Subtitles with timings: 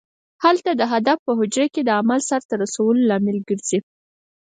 [0.43, 3.79] هلته د هدف په حجره کې د عمل سرته رسولو لامل ګرځي.